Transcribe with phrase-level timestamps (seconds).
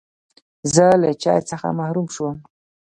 [0.73, 2.37] زه له چای څخه محروم شوم.